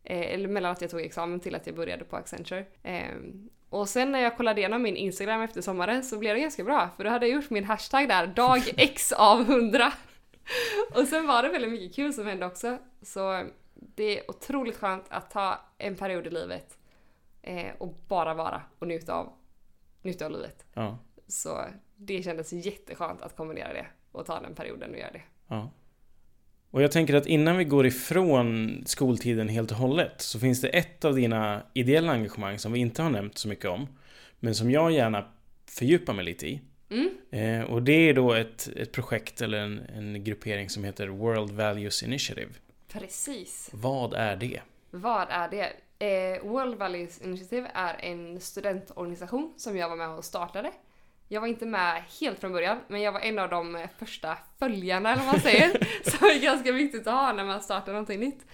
[0.03, 2.65] eh, eller mellan att jag tog examen till att jag började på Accenture.
[2.83, 6.63] Ehm, och sen när jag kollade igenom min Instagram efter sommaren så blev det ganska
[6.63, 9.93] bra för då hade jag gjort min hashtag där, dag X av 100.
[10.95, 12.77] Och sen var det väldigt mycket kul som hände också.
[13.01, 16.77] Så det är otroligt skönt att ta en period i livet
[17.41, 19.33] eh, och bara vara och njuta av,
[20.01, 20.65] njuta av livet.
[20.73, 21.65] Ja, Så
[21.95, 25.21] det kändes jätteskönt att kombinera det och ta den perioden och göra det.
[25.47, 25.69] ja.
[26.71, 30.67] Och jag tänker att innan vi går ifrån skoltiden helt och hållet så finns det
[30.67, 33.87] ett av dina ideella engagemang som vi inte har nämnt så mycket om.
[34.39, 35.25] Men som jag gärna
[35.65, 36.61] fördjupar mig lite i.
[36.89, 37.09] Mm.
[37.31, 41.51] Eh, och det är då ett, ett projekt eller en, en gruppering som heter World
[41.51, 42.51] Values Initiative.
[42.87, 43.69] Precis.
[43.73, 44.61] Vad är det?
[44.89, 45.73] Vad är det?
[46.05, 50.71] Eh, World Values Initiative är en studentorganisation som jag var med och startade.
[51.33, 55.11] Jag var inte med helt från början, men jag var en av de första följarna
[55.11, 55.69] eller vad man säger.
[56.09, 58.45] som är ganska viktigt att ha när man startar någonting nytt.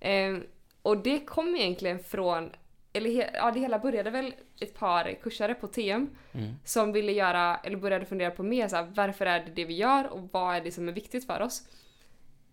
[0.00, 0.36] Eh,
[0.82, 2.50] och det kom egentligen från,
[2.92, 6.54] eller he, ja det hela började väl ett par kursare på TM Mm.
[6.64, 9.74] som ville göra, eller började fundera på mer så här, varför är det det vi
[9.74, 11.62] gör och vad är det som är viktigt för oss?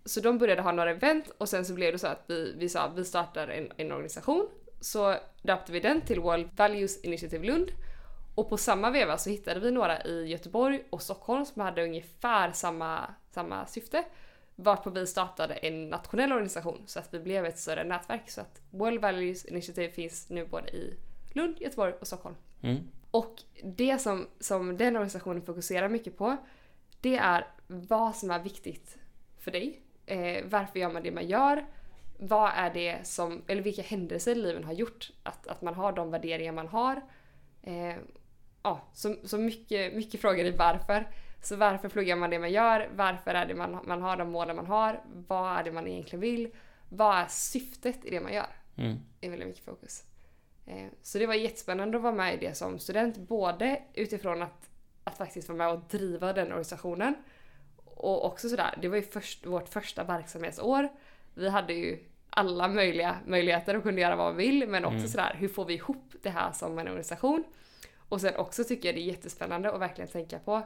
[0.06, 2.70] Så de började ha några event och sen så blev det så att vi, vi
[2.70, 4.50] sa vi startar en, en organisation.
[4.82, 7.72] Så döpte vi den till World Values Initiative Lund.
[8.36, 12.52] Och på samma veva så hittade vi några i Göteborg och Stockholm som hade ungefär
[12.52, 14.04] samma, samma syfte.
[14.56, 18.30] Varpå vi startade en nationell organisation så att vi blev ett större nätverk.
[18.30, 20.98] Så att World Values Initiative finns nu både i
[21.34, 22.36] Lund, Göteborg och Stockholm.
[22.62, 22.78] Mm.
[23.12, 26.38] Och det som, som den organisationen fokuserar mycket på,
[27.02, 28.98] det är vad som är viktigt
[29.40, 29.82] för dig.
[30.06, 31.66] Eh, varför gör man det man gör?
[32.18, 35.92] Vad är det som, eller vilka händelser i livet har gjort att, att man har
[35.92, 37.02] de värderingar man har?
[37.62, 37.96] Eh,
[38.64, 41.08] ja, så, så mycket, mycket frågor i varför.
[41.42, 42.90] Så varför pluggar man det man gör?
[42.96, 45.02] Varför är det man, man har de målen man har?
[45.28, 46.52] Vad är det man egentligen vill?
[46.90, 48.50] Vad är syftet i det man gör?
[48.78, 48.98] Mm.
[49.22, 50.04] är väldigt mycket fokus.
[50.66, 54.70] Eh, Så det var jättespännande att vara med i det som student, både utifrån att,
[55.04, 57.16] att faktiskt vara med och driva den organisationen
[57.86, 60.90] och också sådär, det var ju först, vårt första verksamhetsår.
[61.34, 65.08] Vi hade ju alla möjliga möjligheter att kunna göra vad vi vill men också Mm.
[65.08, 67.44] sådär, hur får vi ihop det här som en organisation?
[68.10, 70.64] Och sen också tycker jag det är jättespännande att verkligen tänka på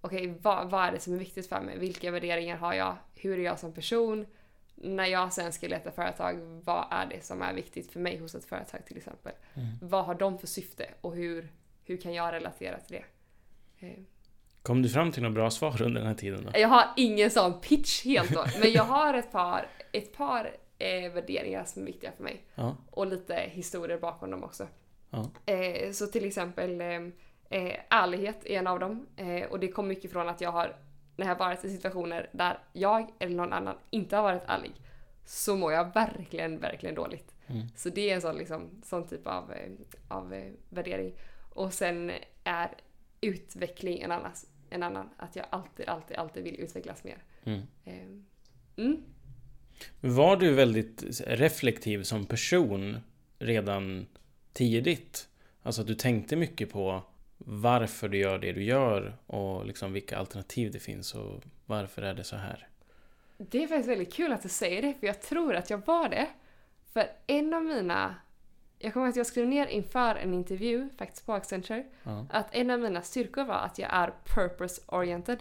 [0.00, 1.78] okej, vad, vad är det som är viktigt för mig?
[1.78, 2.96] Vilka värderingar har jag?
[3.14, 4.26] Hur är jag som person?
[4.74, 8.34] När jag sen ska leta företag, vad är det som är viktigt för mig hos
[8.34, 9.32] ett företag till exempel?
[9.54, 9.68] Mm.
[9.82, 11.52] Vad har de för syfte och hur,
[11.84, 13.04] hur kan jag relatera till det?
[13.86, 13.98] Eh,
[14.62, 16.58] Kom du fram till några bra svar under den här tiden då?
[16.58, 21.12] Jag har ingen sån pitch helt då, men jag har ett par, ett par eh,
[21.12, 22.44] värderingar som är viktiga för mig.
[22.54, 24.66] Ja, Och lite historier bakom dem också.
[25.12, 27.00] Ja, Eh, så till exempel eh,
[27.50, 29.06] eh, ärlighet är en av dem.
[29.16, 30.76] Eh, och det kommer mycket från att jag har,
[31.16, 34.72] när jag har varit i situationer där jag eller någon annan inte har varit ärlig,
[35.24, 37.34] så mår jag verkligen, verkligen dåligt.
[37.46, 37.66] Mm.
[37.76, 39.70] Så det är en sån, liksom, sån typ av, eh,
[40.08, 41.12] av eh, värdering.
[41.54, 42.12] Och sen
[42.44, 42.70] är
[43.20, 44.32] utveckling en annan,
[44.70, 45.10] en annan.
[45.16, 47.18] Att jag alltid, alltid, alltid vill utvecklas mer.
[47.44, 48.26] mm.
[48.76, 49.02] Mm.
[50.00, 52.98] Var du väldigt reflektiv som person
[53.38, 54.06] redan
[54.52, 55.28] tidigt?
[55.62, 57.02] Alltså att du tänkte mycket på
[57.38, 62.14] varför du gör det du gör och liksom vilka alternativ det finns och varför är
[62.14, 62.68] det så här?
[63.38, 66.08] Det är faktiskt väldigt kul att du säger det, för jag tror att jag var
[66.08, 66.28] det.
[66.92, 68.14] För en av mina...
[68.78, 72.26] Jag kommer ihåg att jag skrev ner inför en intervju, faktiskt på Accenture, Ja.
[72.30, 75.38] att en av mina styrkor var att jag är purpose-oriented.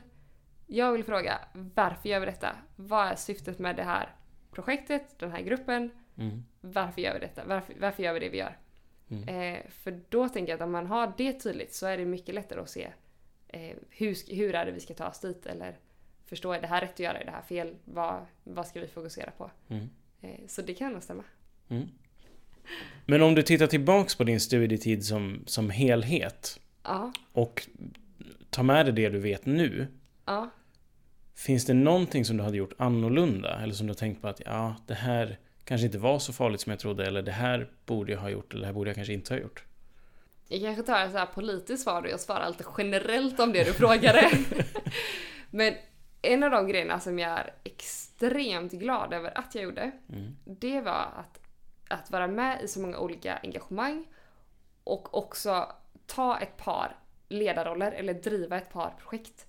[0.67, 2.55] Jag vill fråga, varför gör vi detta?
[2.75, 4.15] Vad är syftet med det här
[4.51, 5.91] projektet, den här gruppen?
[6.17, 6.43] Mm.
[6.61, 7.41] Varför gör vi detta?
[7.45, 8.57] Varför, varför gör vi det vi gör?
[9.11, 9.27] Mm.
[9.55, 12.35] Eh, för då tänker jag att om man har det tydligt så är det mycket
[12.35, 12.87] lättare att se
[13.47, 15.77] eh, hur, hur är det vi ska ta oss dit eller
[16.25, 17.75] förstå, är det här rätt att göra, är det här fel?
[17.85, 19.51] Vad, vad ska vi fokusera på?
[19.67, 19.89] Mm.
[20.21, 21.23] Eh, så det kan nog stämma.
[21.69, 21.87] Mm.
[23.05, 27.67] Men om du tittar tillbaks på din studietid som, som helhet Ja, och
[28.49, 29.87] tar med dig det du vet nu.
[30.25, 30.49] ja.
[31.35, 33.59] Finns det någonting som du hade gjort annorlunda?
[33.63, 35.37] Eller som du har tänkt på att ja, det här
[35.71, 37.05] kanske inte var så farligt som jag trodde.
[37.05, 38.53] Eller det här borde jag ha gjort.
[38.53, 39.63] Eller det här borde jag kanske inte ha gjort.
[40.47, 43.63] Jag kanske tar ett så här politiskt svar och jag svarar lite generellt om det
[43.63, 44.31] du frågade.
[45.49, 45.73] Men
[46.21, 50.35] en av de grejerna som jag är extremt glad över att jag gjorde, Mm.
[50.45, 51.39] det var att,
[51.87, 54.05] att vara med i så många olika engagemang
[54.83, 55.71] och också
[56.05, 56.95] ta ett par
[57.29, 59.45] ledarroller eller driva ett par projekt.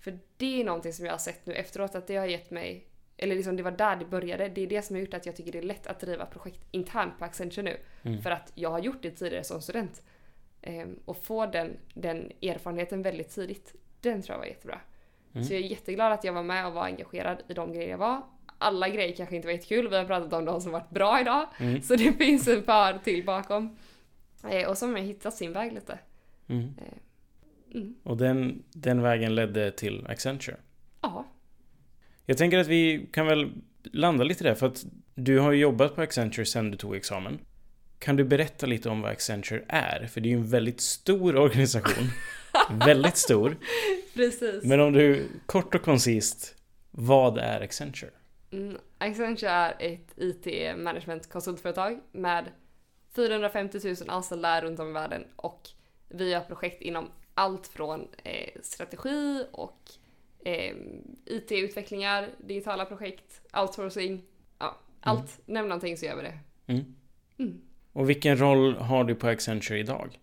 [0.00, 2.86] För det är någonting som jag har sett nu efteråt att det har gett mig,
[3.22, 5.36] eller liksom det var där det började, det är det som har gjort att jag
[5.36, 7.76] tycker det är lätt att driva projekt internt på Accenture nu.
[8.02, 8.22] Mm.
[8.22, 10.02] För att jag har gjort det tidigare som student.
[10.62, 14.80] Ehm, och få den, den erfarenheten väldigt tidigt, den tror jag var jättebra.
[15.32, 15.44] Mm.
[15.44, 17.98] Så jag är jätteglad att jag var med och var engagerad i de grejer jag
[17.98, 18.22] var.
[18.58, 21.46] Alla grejer kanske inte var jättekul, vi har pratat om de som varit bra idag.
[21.60, 21.82] Mm.
[21.82, 23.76] Så det finns ett par till bakom.
[24.50, 25.98] Eh, och som har hittat sin väg lite.
[26.48, 26.74] Mm.
[27.74, 27.94] Mm.
[28.02, 30.56] Och den, den vägen ledde till Accenture.
[31.00, 31.24] Ja.
[32.30, 35.94] Jag tänker att vi kan väl landa lite där för att du har ju jobbat
[35.94, 37.38] på Accenture sedan du tog examen.
[37.98, 40.06] Kan du berätta lite om vad Accenture är?
[40.06, 42.04] För det är ju en väldigt stor organisation.
[42.86, 43.56] väldigt stor.
[44.14, 44.64] Precis.
[44.64, 46.54] Men om du kort och koncist,
[46.90, 48.10] vad är Accenture?
[48.50, 52.44] Mm, Accenture är ett IT management konsultföretag med
[53.16, 55.60] 450 000 anställda runt om i världen och
[56.08, 59.90] vi har projekt inom allt från eh, strategi och
[60.44, 60.74] eh,
[61.26, 64.22] IT-utvecklingar, digitala projekt, outsourcing,
[64.58, 65.40] ja, allt.
[65.46, 66.38] Nämn någonting så gör vi det.
[66.66, 66.94] Mm.
[67.38, 67.60] Mm.
[67.92, 70.18] Och vilken roll har du på Accenture idag?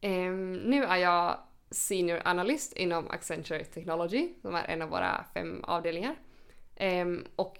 [0.00, 1.38] Ehm, nu är jag
[1.70, 6.14] Senior Analyst inom Accenture Technology, som är en av våra fem avdelningar.
[6.76, 7.58] Ehm, och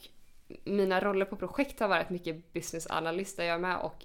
[0.65, 4.05] mina roller på projekt har varit mycket business analyst där jag är med och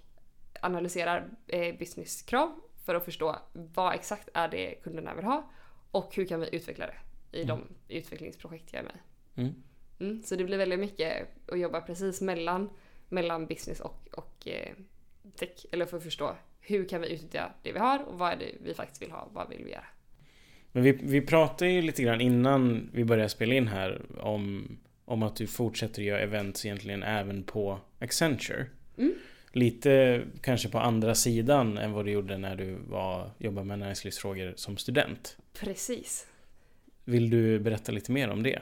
[0.61, 5.49] analyserar eh, businesskrav för att förstå vad exakt är det kunderna vill ha
[5.91, 6.95] och hur kan vi utveckla det
[7.35, 8.97] i de utvecklingsprojekt jag är med.
[9.35, 9.53] Mm.
[9.99, 12.69] Mm, så det blir väldigt mycket att jobba precis mellan,
[13.09, 14.73] mellan business och, och eh,
[15.35, 15.65] tech.
[15.71, 18.51] Eller för att förstå hur kan vi utnyttja det vi har och vad är det
[18.63, 19.29] vi faktiskt vill ha.
[19.33, 19.85] Vad vill vi göra?
[20.71, 24.67] Men vi, vi pratade ju lite grann innan vi började spela in här om,
[25.05, 28.65] om att du fortsätter göra events egentligen även på Accenture.
[28.97, 29.13] Mm.
[29.51, 34.53] Lite kanske på andra sidan än vad du gjorde när du var, jobbade med näringslivsfrågor
[34.55, 35.37] som student.
[35.59, 36.27] Precis.
[37.05, 38.61] Vill du berätta lite mer om det?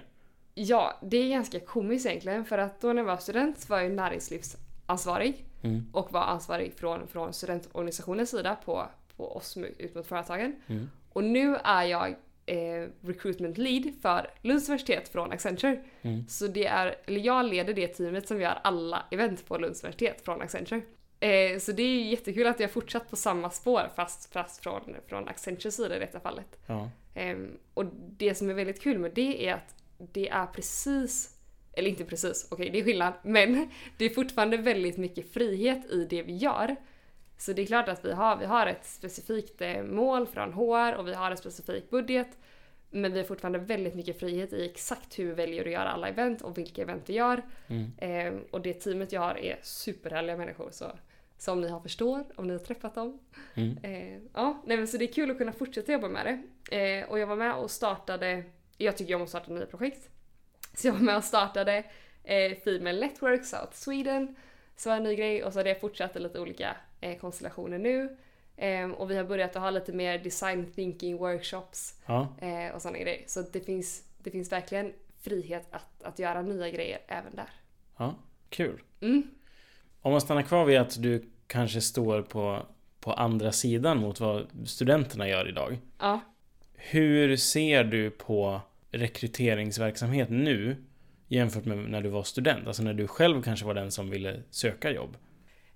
[0.53, 3.91] Ja, det är ganska komiskt egentligen för att då när jag var student var jag
[3.91, 5.86] näringslivsansvarig Mm.
[5.91, 10.56] och var ansvarig från, från studentorganisationens sida på, på oss ut mot företagen.
[10.67, 10.89] Mm.
[11.10, 15.84] Och nu är jag eh, recruitment lead för Lunds universitet från Accenture.
[16.01, 16.27] Mm.
[16.27, 20.21] Så det är, eller jag leder det teamet som gör alla event på Lunds universitet
[20.25, 20.82] från Accenture.
[21.19, 24.95] Eh, så det är ju jättekul att jag fortsatt på samma spår fast, fast från,
[25.08, 26.60] från Accentures sida i detta fallet.
[26.67, 26.89] Ja.
[27.13, 27.86] Ehm, och
[28.17, 31.38] det som är väldigt kul med det är att det är precis,
[31.73, 36.06] eller inte precis, okej det är skillnad, men det är fortfarande väldigt mycket frihet i
[36.10, 36.76] det vi gör.
[37.38, 40.93] Så det är klart att vi har, vi har ett specifikt eh, mål från HR
[40.93, 42.38] och vi har en specifik budget.
[42.89, 46.08] Men vi har fortfarande väldigt mycket frihet i exakt hur vi väljer att göra alla
[46.08, 47.41] event och vilka event vi gör.
[47.67, 47.91] Mm.
[47.97, 50.69] Ehm, och det teamet jag har är superhärliga människor.
[50.71, 50.86] Så
[51.43, 53.19] som ni har förstår, om ni har träffat dem.
[53.53, 53.77] Mm.
[53.84, 56.25] Eh, ja, nej, men så det är kul att kunna fortsätta jobba med
[56.69, 56.77] det.
[56.77, 58.43] Eh, och jag var med och startade,
[58.77, 60.10] jag tycker om att starta nya projekt.
[60.73, 61.84] Så jag var med och startade
[62.23, 64.36] eh, Female Network South Sweden.
[64.75, 67.77] Så var en ny grej och så har det fortsatt i lite olika eh, konstellationer
[67.77, 68.17] nu.
[68.58, 72.27] Eh, och vi har börjat att ha lite mer design thinking workshops Ja.
[72.41, 73.23] eh, och sådana grejer.
[73.27, 77.49] Så det finns, det finns verkligen frihet att, att göra nya grejer även där.
[77.97, 78.15] ja,
[78.49, 78.82] kul.
[79.01, 79.23] Mm.
[80.01, 82.65] Om man stannar kvar vid att du kanske står på,
[82.99, 85.77] på andra sidan mot vad studenterna gör idag.
[85.99, 86.19] Ja.
[86.75, 90.75] Hur ser du på rekryteringsverksamhet nu
[91.27, 92.67] jämfört med när du var student?
[92.67, 95.17] Alltså när du själv kanske var den som ville söka jobb.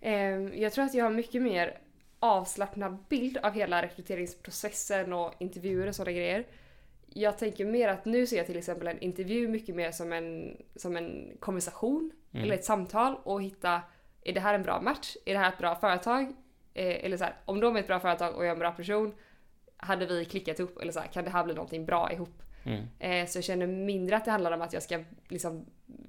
[0.02, 1.78] Ehm, Jag tror att jag har mycket mer
[2.20, 6.46] avslappnad bild av hela rekryteringsprocessen och intervjuer och sådana grejer.
[7.14, 10.58] Jag tänker mer att nu ser jag till exempel en intervju mycket mer som en,
[10.76, 12.44] som en konversation Mm.
[12.46, 13.82] eller ett samtal och hitta
[14.28, 15.16] är det här en bra match?
[15.26, 16.24] Är det här ett bra företag?
[16.74, 18.72] Eh, eller så här, om de är ett bra företag och jag är en bra
[18.72, 19.14] person,
[19.78, 20.78] hade vi klickat ihop?
[20.82, 22.44] Eller så här, kan det här bli någonting bra ihop?
[22.66, 22.86] Mm.
[23.00, 25.66] Eh, så jag känner mindre att det handlar om att jag ska liksom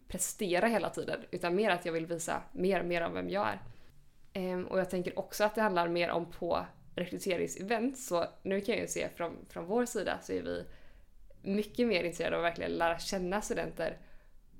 [0.08, 3.60] prestera hela tiden, utan mer att jag vill visa mer, mer av vem jag är.
[4.32, 8.74] Ehm, och jag tänker också att det handlar mer om på rekryteringsevent, så nu kan
[8.74, 10.64] jag ju se från, från vår sida så är vi
[11.42, 13.98] mycket mer intresserade av att verkligen lära känna studenter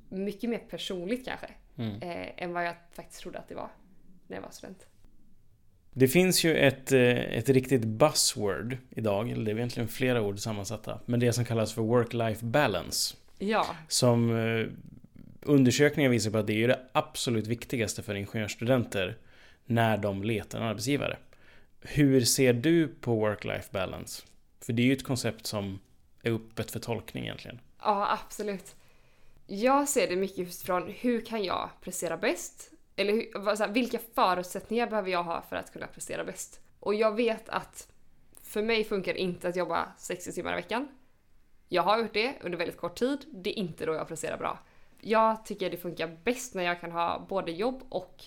[0.09, 2.03] mycket mer personligt kanske, Mm.
[2.03, 3.69] eh, än vad jag faktiskt trodde att det var
[4.27, 4.87] när jag var student.
[5.93, 10.39] Det finns ju ett, eh, ett riktigt buzzword idag, eller det är egentligen flera ord
[10.39, 13.17] sammansatta, men det som kallas för work-life balance.
[13.39, 13.67] Ja.
[13.89, 14.67] Som eh,
[15.43, 19.17] undersökningar visar på att det är det absolut viktigaste för ingenjörsstudenter
[19.65, 21.17] när de letar en arbetsgivare.
[21.81, 24.23] Hur ser du på work-life balance?
[24.61, 25.79] För det är ju ett koncept som
[26.23, 27.61] är öppet för tolkning egentligen.
[27.83, 28.77] Ja, absolut.
[29.51, 32.71] Jag ser det mycket utifrån hur kan jag prestera bäst?
[32.97, 36.61] Eller hur, så här, vilka förutsättningar behöver jag ha för att kunna prestera bäst?
[36.81, 37.89] Och jag vet att
[38.43, 40.89] för mig funkar det inte att jobba 60 timmar i veckan.
[41.69, 43.19] Jag har gjort det under väldigt kort tid.
[43.33, 44.59] Det är inte då jag presterar bra.
[45.01, 48.25] Jag tycker det funkar bäst när jag kan ha både jobb och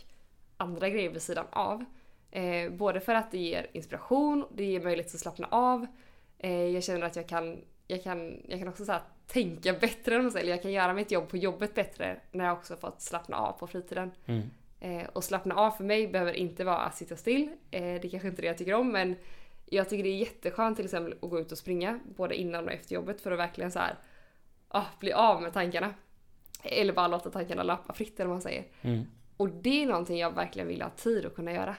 [0.57, 1.85] andra grejer vid sidan av.
[2.31, 5.87] Eh, både för att det ger inspiration, det ger möjlighet att slappna av.
[6.37, 10.31] Eh, jag känner att jag kan, jag kan, jag kan också så tänka bättre, om
[10.31, 13.37] säger, eller jag kan göra mitt jobb på jobbet bättre när jag också fått slappna
[13.37, 14.11] av på fritiden.
[14.25, 14.49] Mm.
[14.79, 17.49] Eh, och slappna av för mig behöver inte vara att sitta still.
[17.71, 19.15] Eh, det är kanske inte det jag tycker om men
[19.65, 22.71] jag tycker det är jätteskönt till exempel att gå ut och springa både innan och
[22.71, 23.95] efter jobbet för att verkligen så här,
[24.67, 25.93] ah, bli av med tankarna.
[26.63, 28.65] Eller bara låta tankarna löpa fritt eller vad man säger.
[28.81, 29.05] Mm.
[29.37, 31.75] Och det är någonting jag verkligen vill ha tid att kunna göra.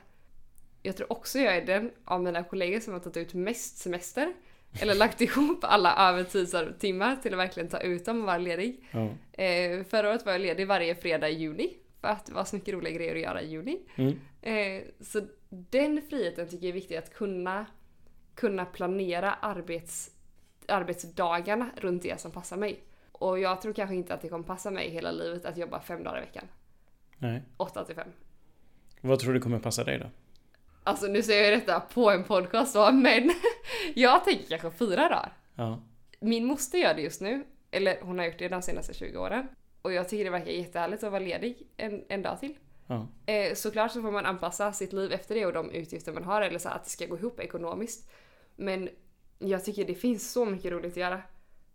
[0.83, 4.35] Jag tror också jag är den av mina kollegor som har tagit ut mest semester.
[4.81, 8.89] Eller lagt ihop alla övertidstimmar till att verkligen ta ut dem och vara ledig.
[8.91, 9.09] Ja.
[9.43, 11.77] Eh, förra året var jag ledig varje fredag i juni.
[12.01, 13.81] För att det var så mycket roliga grejer att göra i juni.
[13.97, 14.19] Mm.
[14.43, 17.67] Eh, så den friheten tycker jag är viktig att kunna,
[18.35, 20.11] kunna planera arbets,
[20.69, 22.81] arbetsdagarna runt det som passar mig.
[23.13, 26.03] Och jag tror kanske inte att det kommer passa mig hela livet att jobba fem
[26.03, 26.45] dagar i veckan.
[27.19, 27.43] Nej.
[27.57, 28.09] 8 till 5.
[29.01, 30.07] Vad tror du kommer passa dig då?
[30.85, 33.31] Alltså nu säger jag detta på en podcast då, men
[33.95, 35.33] jag tänker kanske fyra dagar.
[35.55, 35.83] Ja.
[36.21, 39.49] Min moster gör det just nu, eller hon har gjort det de senaste 20 åren.
[39.83, 42.59] Och jag tycker det verkar jättehärligt att vara ledig en, en dag till.
[42.87, 43.07] Ja.
[43.27, 46.43] Eh, såklart så får man anpassa sitt liv efter det och de utgifter man har
[46.43, 48.11] eller så att det ska gå ihop ekonomiskt.
[48.57, 48.89] Men
[49.39, 51.23] jag tycker det finns så mycket roligt att göra.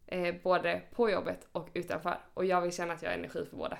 [0.07, 2.19] Eh, både på jobbet och utanför.
[2.33, 3.77] Och jag vill känna att jag har energi för båda.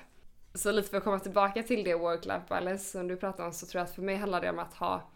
[0.54, 3.66] Så lite för att komma tillbaka till det work-life balance som du pratar om så
[3.66, 5.10] tror jag att för mig handlar det om att ha,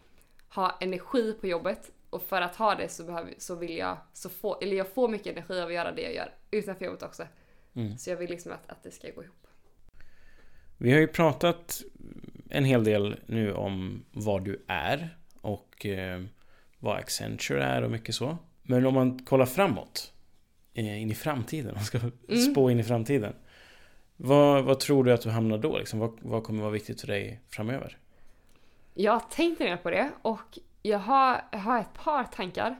[0.55, 1.91] ha energi på jobbet.
[2.09, 5.07] Och för att ha det så, behöver, så vill jag, så få, eller jag får
[5.07, 7.23] mycket energi av att göra det jag gör utanför jobbet också.
[7.73, 7.97] Mm.
[7.97, 9.47] Så jag vill liksom att, att det ska gå ihop.
[10.77, 11.83] Vi har ju pratat
[12.49, 16.23] en hel del nu om vad du är och eh,
[16.79, 18.37] vad Accenture är och mycket så.
[18.63, 20.13] Men om man kollar framåt,
[20.73, 21.99] eh, in i framtiden, man ska
[22.51, 23.35] spå in i framtiden.
[24.15, 25.77] Vad, vad tror du att du hamnar då?
[25.77, 25.99] Liksom?
[25.99, 27.97] Vad, vad kommer vara viktigt för dig framöver?
[28.93, 32.75] Jag har tänkt ner på det och jag har, jag har ett par tankar.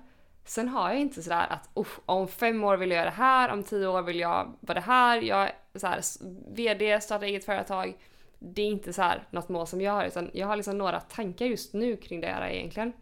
[0.45, 3.49] Sen har jag inte sådär att "Uff, om fem år vill jag göra det här,
[3.52, 5.21] om tio år vill jag vara det här.
[5.21, 7.97] Jag är så här, s- VD, starta eget företag.
[8.39, 10.99] Det är inte så här något mål som jag har utan jag har liksom några
[10.99, 12.93] tankar just nu kring det här egentligen.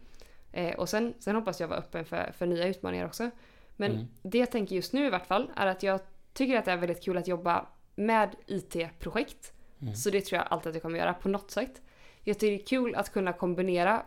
[0.52, 3.30] Eh, och sen, sen hoppas jag vara öppen för, för nya utmaningar också.
[3.76, 4.06] Men Mm.
[4.22, 6.00] det jag tänker just nu i vart fall är att jag
[6.32, 9.52] tycker att det är väldigt kul att jobba med IT-projekt.
[9.82, 9.94] Mm.
[9.94, 11.82] Så det tror jag alltid att jag kommer göra på något sätt.
[12.24, 14.02] Jag tycker det är kul att kunna kombinera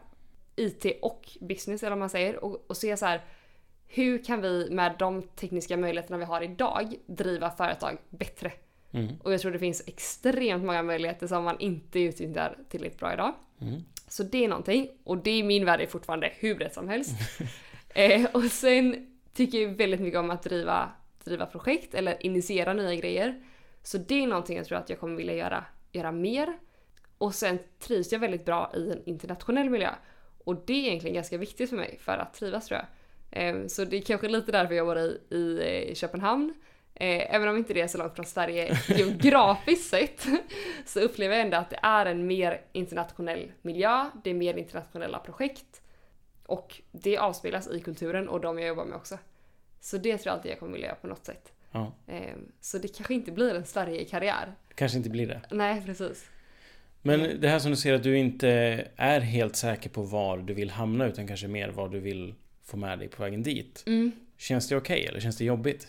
[0.56, 3.22] IT och business eller vad man säger och, och se så här
[3.88, 8.52] hur kan vi med de tekniska möjligheterna vi har idag driva företag bättre?
[8.92, 9.16] Mm.
[9.24, 13.34] Och jag tror det finns extremt många möjligheter som man inte utnyttjar tillräckligt bra idag.
[13.62, 13.82] Mm.
[14.08, 17.12] Så det är någonting och det i min värld är fortfarande hur brett som helst.
[17.90, 20.92] eh, och sen tycker jag väldigt mycket om att driva,
[21.24, 23.44] driva projekt eller initiera nya grejer.
[23.84, 26.58] Så det är någonting jag tror att jag kommer vilja göra, göra mer.
[27.18, 29.90] Och sen trivs jag väldigt bra i en internationell miljö.
[30.44, 32.88] Och det är egentligen ganska viktigt för mig för att trivas tror jag.
[33.56, 36.54] Eh, Så det är kanske lite därför jag bor i, i eh, Köpenhamn.
[36.96, 40.26] Eh, Även om inte det är så långt från Sverige geografiskt sett
[40.86, 45.20] så upplever jag ändå att det är en mer internationell miljö, det är mer internationella
[45.20, 45.82] projekt
[46.46, 49.18] och det avspeglas i kulturen och de jag jobbar med också.
[49.82, 51.52] Så det tror jag alltid jag kommer vilja göra på något sätt.
[51.72, 54.56] Ja, Eh, Så det kanske inte blir en Sverige-karriär.
[54.76, 55.42] kanske inte blir det.
[55.52, 56.26] Nej, precis.
[57.06, 58.50] Men det här som du säger att du inte
[58.96, 62.78] är helt säker på var du vill hamna utan kanske mer vad du vill få
[62.78, 63.84] med dig på vägen dit.
[63.88, 64.12] Mm.
[64.38, 65.88] Känns det okej eller känns det jobbigt?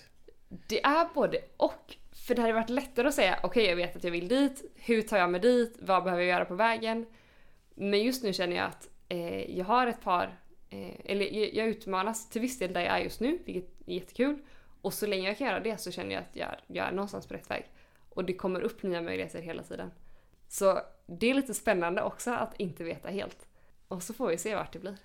[0.49, 1.97] Det är både och.
[2.27, 5.03] För det hade varit lättare att säga okej jag vet att jag vill dit, hur
[5.03, 7.07] tar jag mig dit, vad behöver jag göra på vägen?
[7.75, 10.39] Men just nu känner jag att eh, jag har ett par,
[10.71, 13.95] eh, eller jag, jag utmanas till viss del där jag är just nu, vilket är
[13.95, 14.39] jättekul.
[14.81, 17.27] Och så länge jag kan göra det så känner jag att jag, jag är någonstans
[17.27, 17.65] på rätt väg.
[18.11, 19.91] Och det kommer upp nya möjligheter hela tiden.
[20.49, 23.47] Så det är lite spännande också att inte veta helt.
[23.89, 24.97] Och så får vi se vart det blir.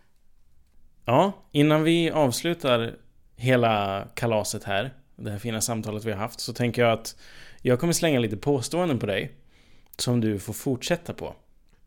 [1.06, 2.96] Ja, innan vi avslutar
[3.36, 7.16] hela kalaset här, det här fina samtalet vi har haft, så tänker jag att
[7.62, 9.32] jag kommer slänga lite påståenden på dig
[9.98, 11.36] som du får fortsätta på.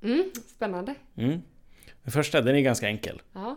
[0.03, 0.95] Mm, spännande.
[1.17, 1.43] Mm.
[2.03, 3.23] Den första, den är ganska enkel.
[3.33, 3.57] Ja.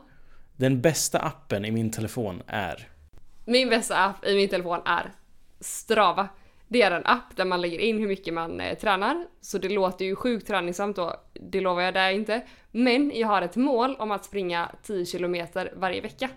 [0.55, 2.88] Den bästa appen i min telefon är...
[3.45, 5.12] Min bästa app i min telefon är
[5.60, 6.28] Strava.
[6.68, 9.28] Det är en app där man lägger in hur mycket man eh, tränar.
[9.41, 12.41] Så det låter ju sjukt träningssamt och det lovar jag där inte.
[12.72, 16.30] Men jag har ett mål om att springa 10 kilometer varje vecka.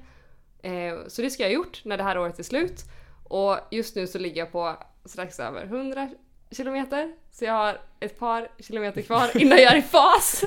[0.62, 2.85] Eh, så det ska jag ha gjort när det här året är slut.
[3.24, 6.09] Och just nu så ligger jag på strax över 100
[6.51, 7.14] kilometer.
[7.31, 10.45] Så jag har ett par kilometer kvar innan jag är i fas.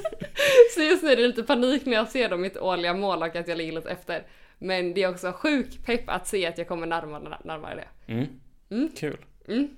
[0.76, 3.36] så just nu är det lite panik när jag ser då mitt årliga mål och
[3.36, 4.28] att jag ligger lite efter.
[4.58, 8.14] Men det är också sjuk pepp att se att jag kommer närmare, närmare det.
[8.14, 8.28] Mm.
[8.70, 8.90] Mm.
[8.98, 9.18] Kul.
[9.48, 9.76] Mm.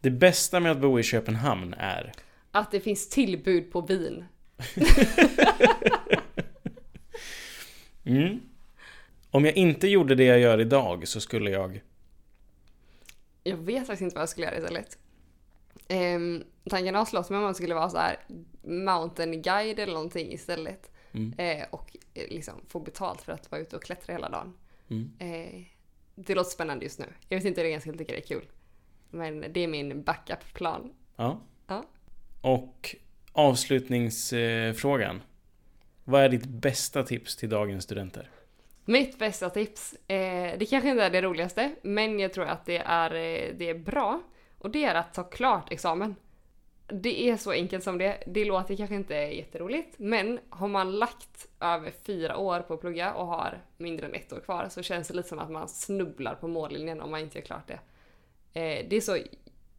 [0.00, 2.12] Det bästa med att bo i Köpenhamn är?
[2.50, 4.24] Att det finns tillbud på vin.
[8.06, 8.40] Mm.
[9.30, 11.80] Om jag inte gjorde det jag gör idag så skulle jag...
[13.42, 14.98] Jag vet faktiskt inte vad jag skulle göra istället.
[15.88, 18.18] Um, tanken har slått mig om man skulle vara så här
[18.62, 20.90] mountain guide eller någonting istället.
[21.12, 21.34] Mm.
[21.38, 24.54] Eh, och eh, liksom få betalt för att vara ute och klättra hela dagen.
[24.88, 25.12] Mm.
[25.18, 25.62] Eh,
[26.14, 27.06] det låter spännande just nu.
[27.28, 28.46] Jag vet inte hur jag ska tycka det är kul.
[29.10, 30.92] Men det är min backup-plan.
[31.16, 31.40] Ja.
[31.66, 31.84] Ja.
[32.40, 32.96] Och
[33.32, 35.22] avslutningsfrågan.
[36.04, 38.30] Vad är ditt bästa tips till dagens studenter?
[38.84, 42.78] Mitt bästa tips, eh, det kanske inte är det roligaste, men jag tror att det
[42.78, 44.22] är, eh, det är bra.
[44.58, 46.16] Och det är att ta klart examen.
[46.86, 48.22] Det är så enkelt som det.
[48.26, 53.14] Det låter kanske inte jätteroligt, men har man lagt över fyra år på att plugga
[53.14, 56.34] och har mindre än ett år kvar så känns det lite som att man snubblar
[56.34, 57.78] på mållinjen om man inte gör klart det.
[58.56, 59.18] Eh, det är så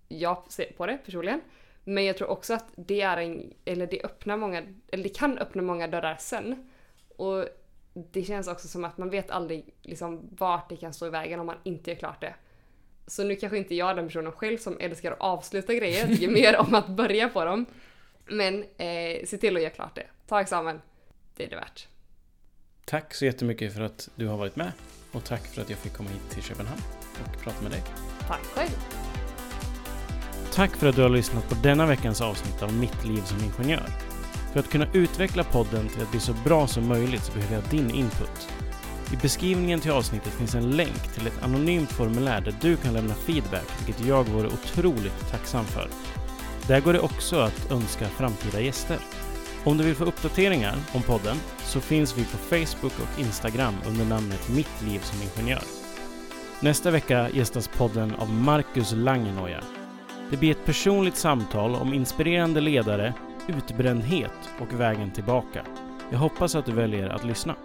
[0.08, 1.42] jag ser på det personligen.
[1.84, 5.38] Men jag tror också att det är en, eller det öppnar många, eller det kan
[5.38, 6.70] öppna många dörrar sen.
[7.18, 7.46] Och
[7.94, 11.40] det känns också som att man vet aldrig liksom vart det kan stå i vägen
[11.40, 12.36] om man inte gör klart det.
[13.08, 16.08] Så nu kanske inte jag är den personen själv som älskar att avsluta grejer, jag
[16.08, 17.66] tycker mer om att börja på dem.
[18.26, 20.08] Men eh, se till att göra klart det.
[20.28, 20.82] Ta examen.
[21.36, 21.88] Det är det värt.
[22.86, 24.72] Tack så jättemycket för att du har varit med.
[25.18, 26.82] Och tack för att jag fick komma hit till Köpenhamn
[27.24, 27.84] och prata med dig.
[28.28, 28.78] Tack själv.
[30.54, 33.90] Tack för att du har lyssnat på denna veckans avsnitt av Mitt liv som ingenjör.
[34.54, 37.64] För att kunna utveckla podden till att bli så bra som möjligt så behöver jag
[37.64, 38.50] din input.
[39.14, 43.14] I beskrivningen till avsnittet finns en länk till ett anonymt formulär där du kan lämna
[43.14, 45.90] feedback, vilket jag vore otroligt tacksam för.
[46.68, 48.98] Där går det också att önska framtida gäster.
[49.68, 54.06] Om du vill få uppdateringar om podden så finns vi på Facebook och Instagram under
[54.06, 55.64] namnet Mitt liv som ingenjör.
[56.60, 59.64] Nästa vecka gästas podden av Marcus Langenoja.
[60.32, 63.14] Det blir ett personligt samtal om inspirerande ledare,
[63.48, 65.66] utbrändhet och vägen tillbaka.
[66.12, 67.56] Jag hoppas att du väljer att lyssna.